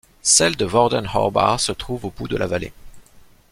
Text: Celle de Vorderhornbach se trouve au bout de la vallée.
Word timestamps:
Celle 0.23 0.55
de 0.55 0.65
Vorderhornbach 0.65 1.59
se 1.59 1.71
trouve 1.71 2.05
au 2.05 2.09
bout 2.09 2.27
de 2.27 2.35
la 2.35 2.47
vallée. 2.47 2.73